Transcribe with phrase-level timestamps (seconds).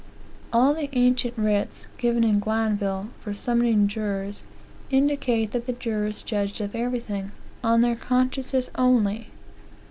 [0.51, 4.41] All the ancient writs, given in Glanville, for summoning jurors,
[4.89, 7.31] indicate that the jurors judged of everything,
[7.63, 9.27] on their consciences only.